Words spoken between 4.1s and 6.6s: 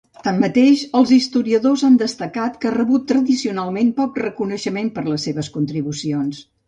reconeixement per les seves contribucions.